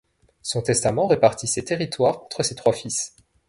[0.41, 3.15] Son testament répartit ses territoires entre ses trois fils.